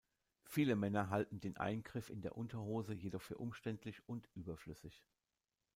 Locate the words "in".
2.09-2.21